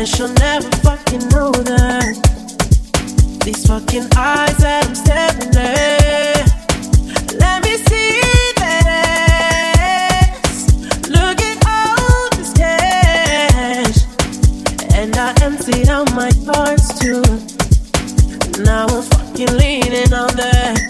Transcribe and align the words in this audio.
And 0.00 0.08
she'll 0.08 0.32
never 0.32 0.70
fucking 0.78 1.28
know 1.28 1.52
that 1.52 2.16
These 3.44 3.66
fucking 3.66 4.08
eyes 4.16 4.56
that 4.56 4.86
I'm 4.86 4.94
staring 4.94 5.54
at. 5.54 6.48
Let 7.38 7.62
me 7.62 7.76
see 7.76 8.22
that 8.56 8.86
ass 10.32 10.72
Look 11.06 11.38
at 11.42 11.66
all 11.68 12.30
this 12.30 12.54
cash. 12.54 13.98
And 14.94 15.14
I 15.18 15.34
emptied 15.42 15.90
out 15.90 16.10
my 16.14 16.32
cards 16.46 16.98
too. 16.98 17.20
Now 18.64 18.86
I'm 18.86 19.02
fucking 19.02 19.54
leaning 19.58 20.14
on 20.14 20.34
that. 20.36 20.89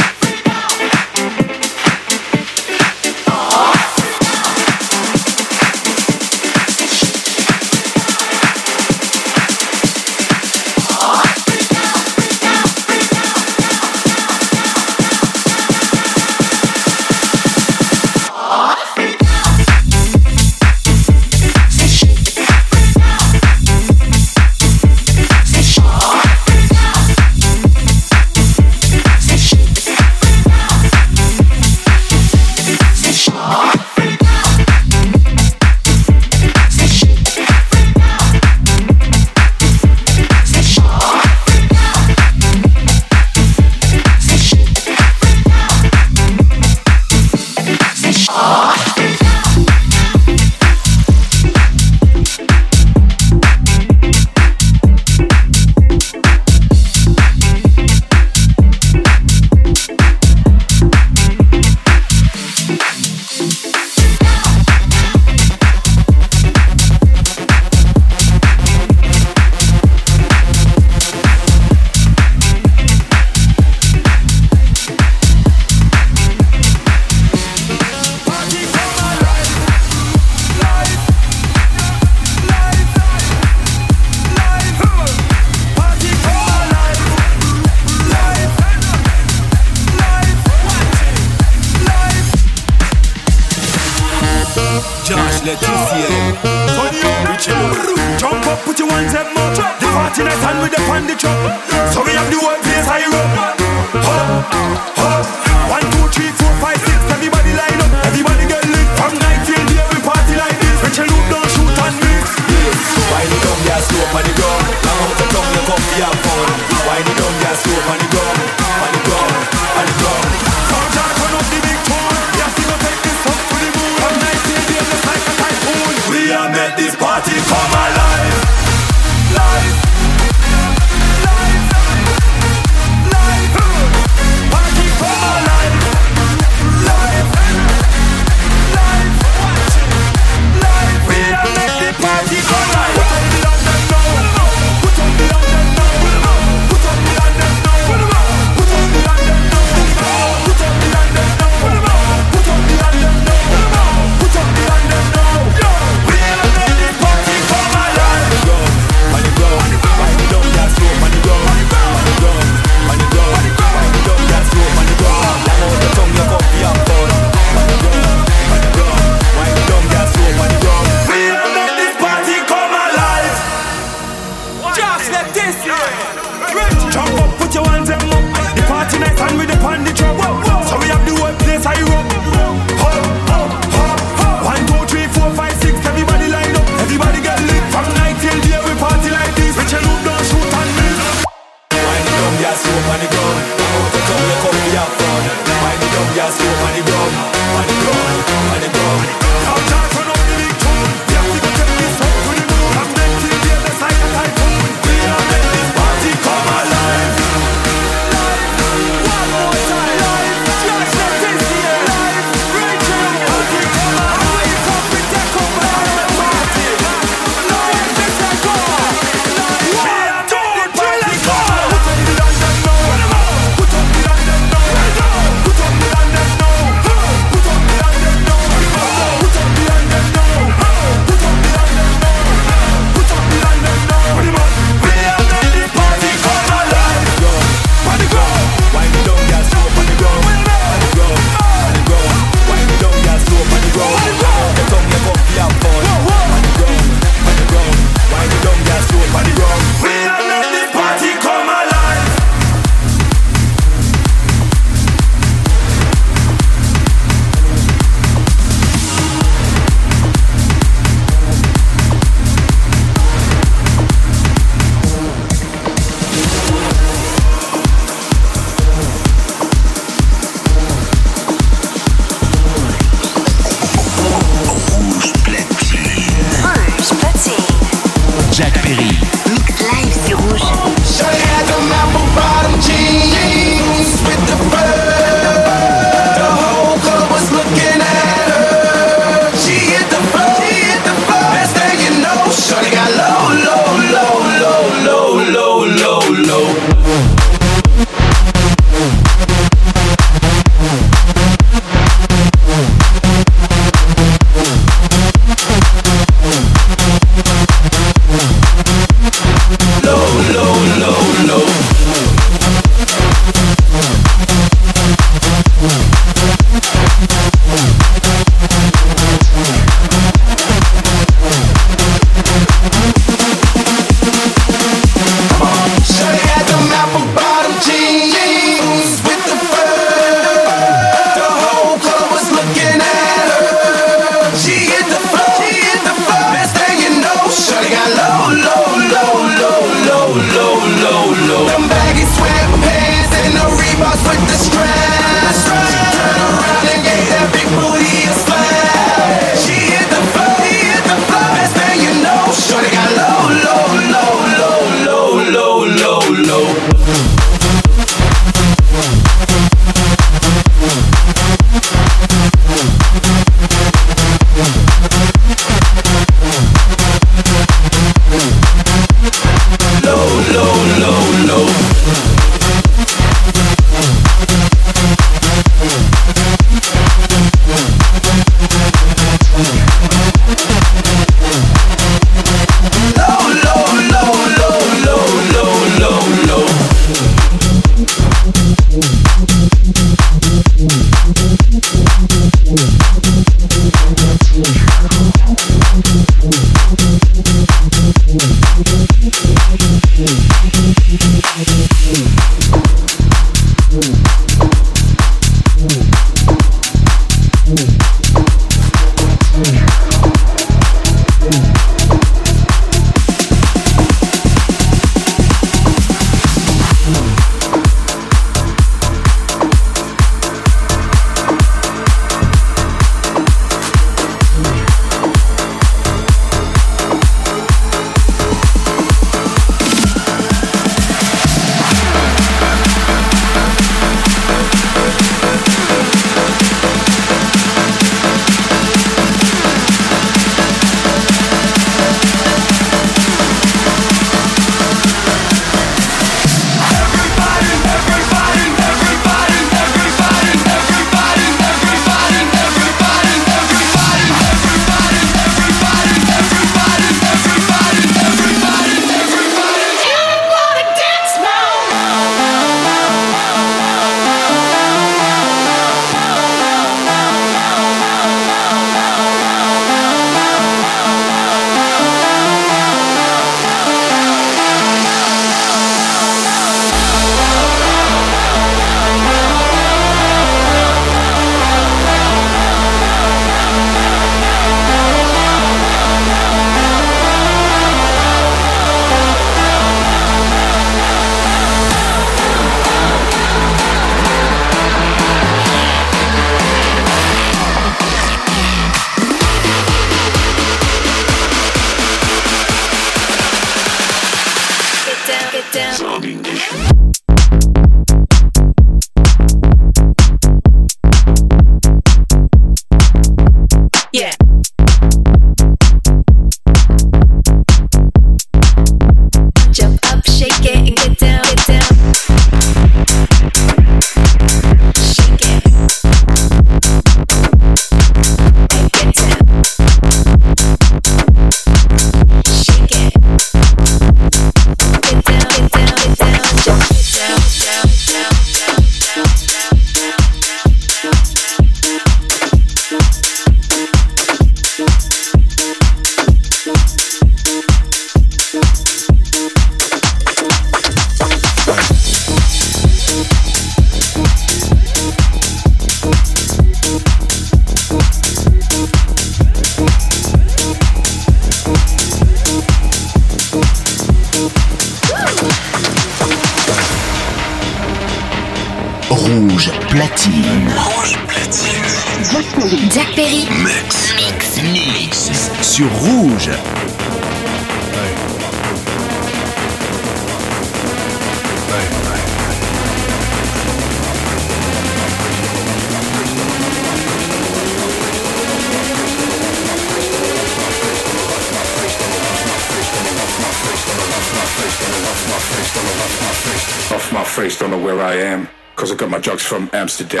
Jocks 599.02 599.24
from 599.24 599.50
Amsterdam. 599.52 600.00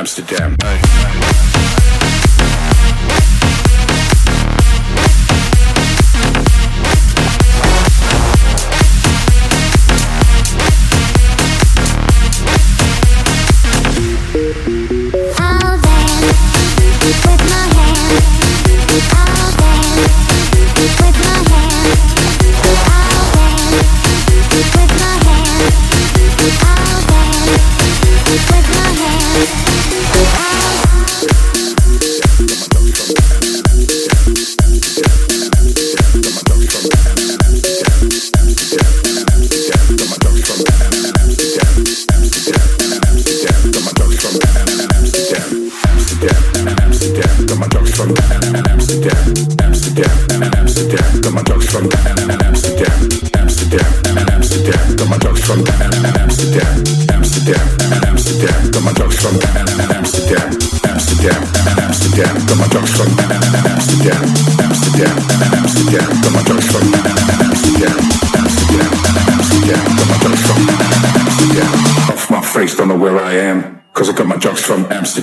Amsterdam. 0.00 0.56
Hey. 0.62 0.89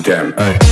them. 0.07 0.33
Hey. 0.37 0.66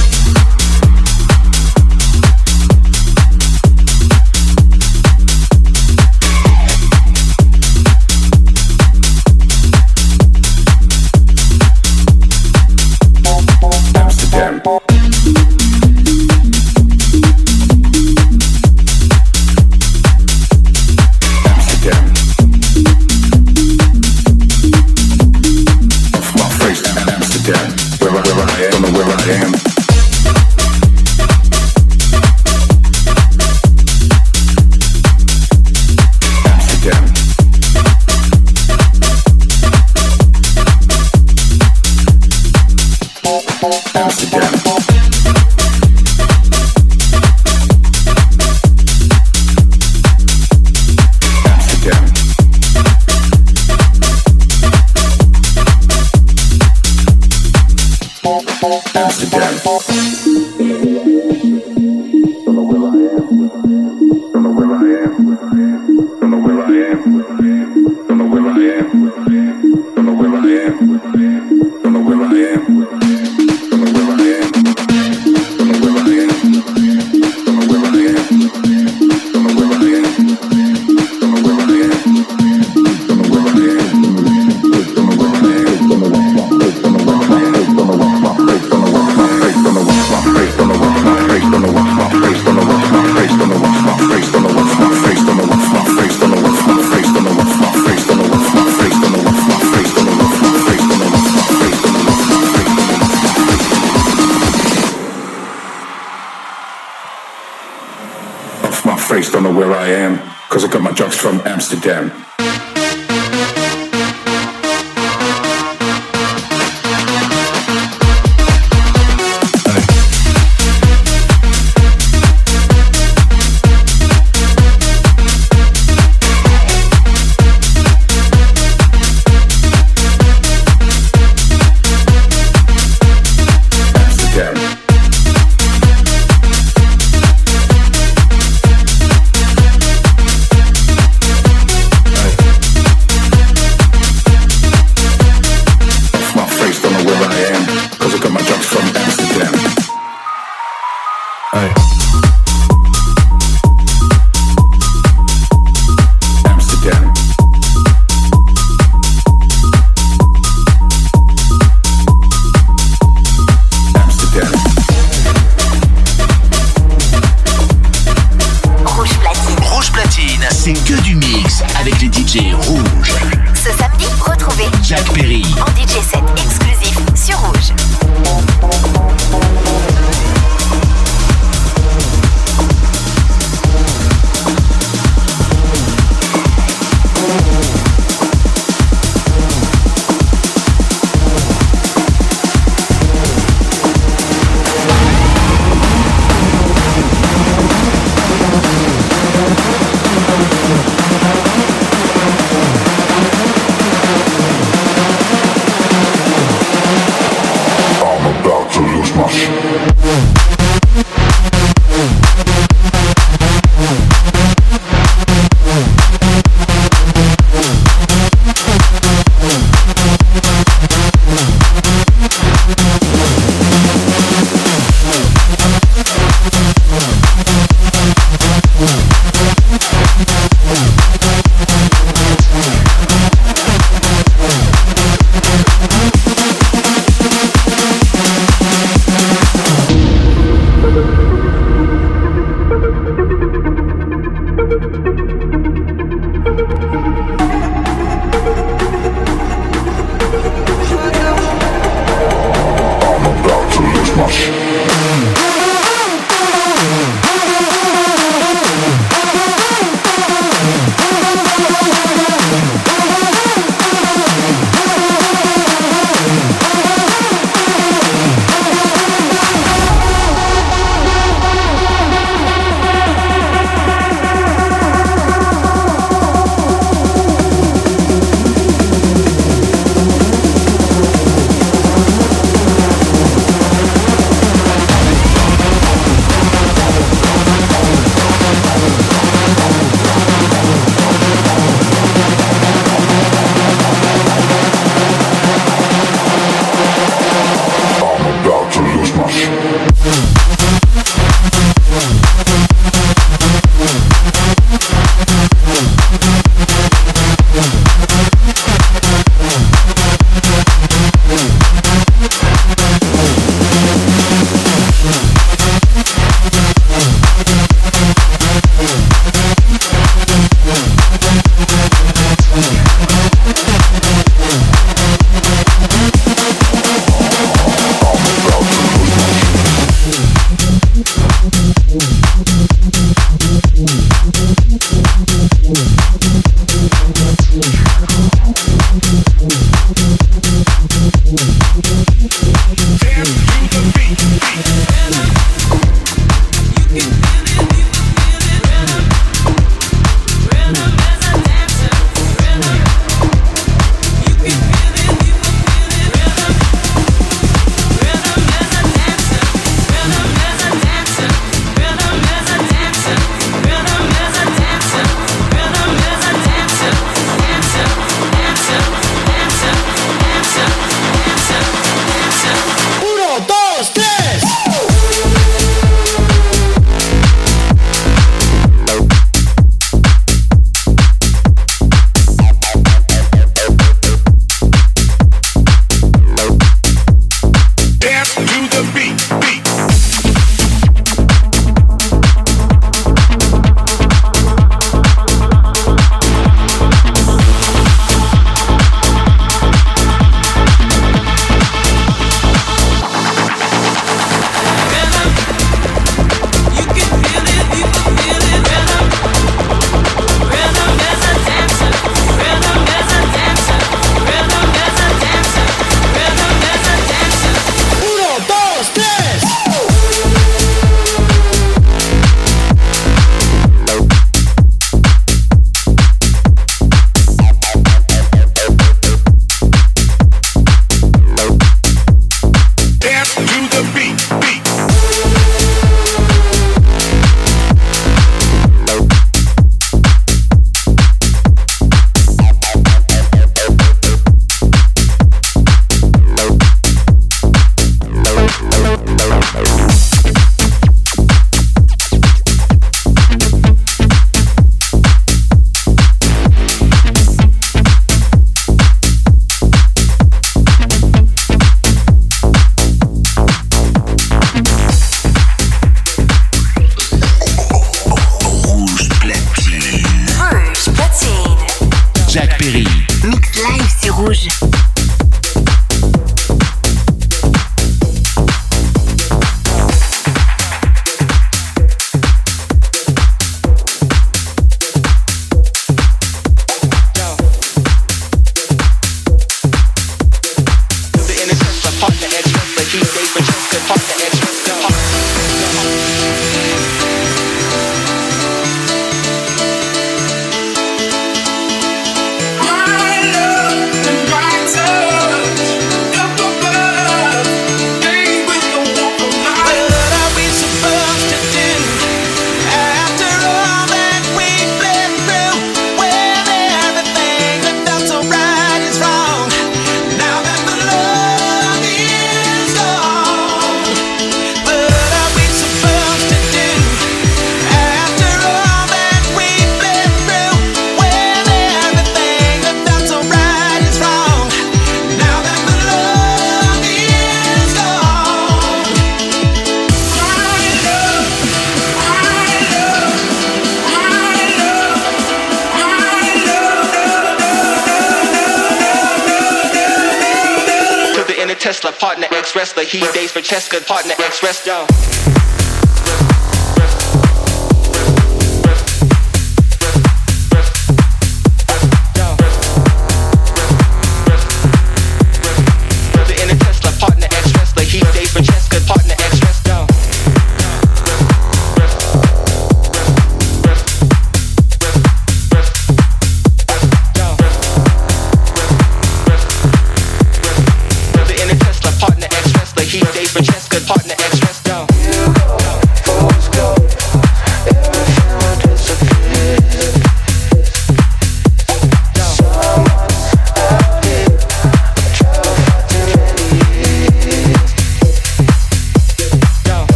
he 552.88 553.00
dates 553.12 553.32
Francesca, 553.32 553.82
partner, 553.82 554.14
ex, 554.20 554.44
rest. 554.44 555.55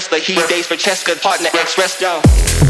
wrestler. 0.00 0.18
He 0.18 0.34
days 0.48 0.66
Francesca, 0.66 1.16
partner, 1.16 1.50
ex 1.52 1.76
wrestler. 1.76 2.69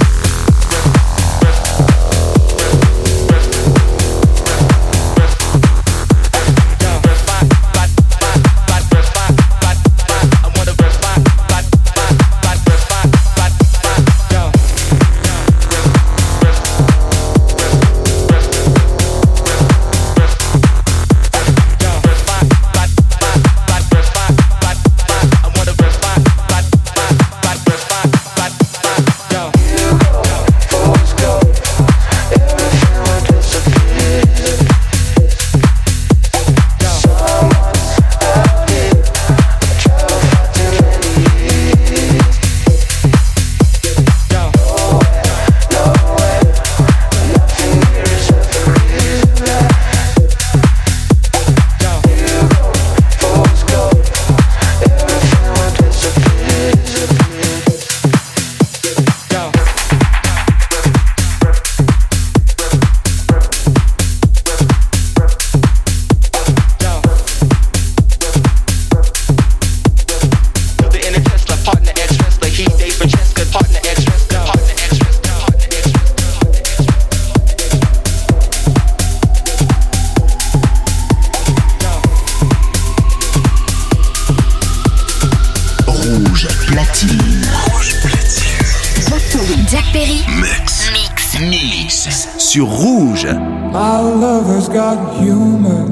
sur 92.50 92.64
Rouge. 92.64 93.26
My 93.72 94.00
lover's 94.00 94.68
got 94.68 95.22
humor. 95.22 95.86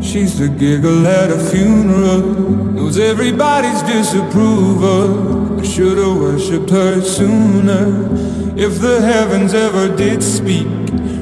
She's 0.00 0.38
the 0.38 0.48
giggle 0.48 1.04
at 1.04 1.32
a 1.32 1.38
funeral. 1.50 2.20
Knows 2.74 2.96
everybody's 2.96 3.82
disapproval. 3.82 5.58
I 5.58 5.64
should 5.64 5.98
have 5.98 6.16
worshipped 6.16 6.70
her 6.70 7.00
sooner. 7.00 8.06
If 8.56 8.78
the 8.80 9.00
heavens 9.00 9.52
ever 9.52 9.88
did 9.96 10.22
speak, 10.22 10.68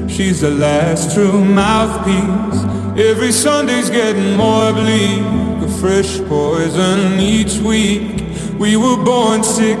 she's 0.07 0.41
the 0.41 0.51
last 0.51 1.15
true 1.15 1.43
mouthpiece. 1.43 2.61
Every 2.95 3.31
Sunday's 3.31 3.89
getting 3.89 4.37
more 4.37 4.71
bleak. 4.71 5.23
A 5.65 5.67
fresh 5.81 6.19
poison 6.29 7.19
each 7.19 7.57
week. 7.57 8.21
We 8.59 8.77
were 8.77 9.03
born 9.03 9.43
sick. 9.43 9.79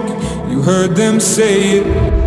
You 0.49 0.63
heard 0.63 0.95
them 0.95 1.19
say 1.19 1.77
it. 1.77 2.24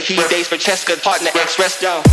He 0.00 0.16
days 0.28 0.48
Francesca, 0.48 0.96
partner 0.96 1.30
ex 1.34 1.58
wrestler. 1.58 2.05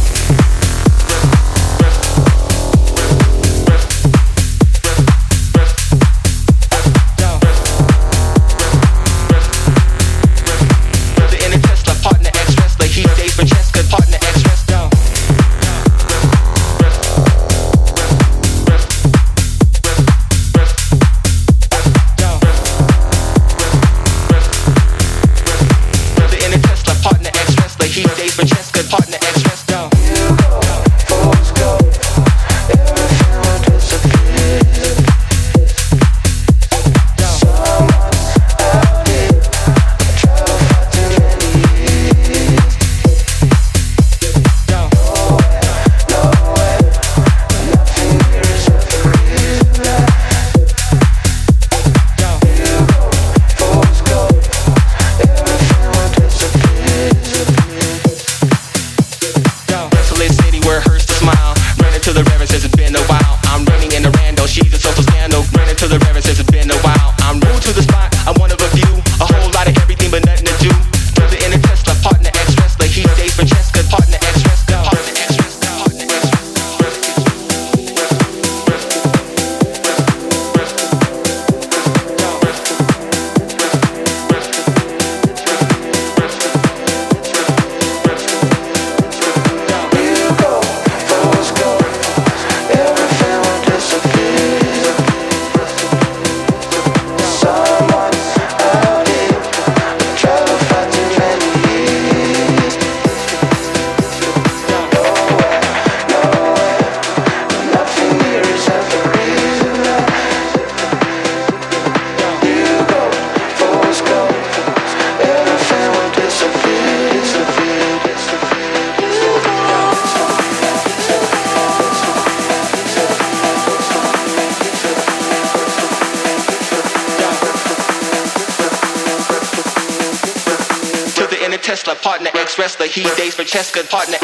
Dates 133.54 133.70
Francesca, 133.70 133.84
partner. 133.84 134.23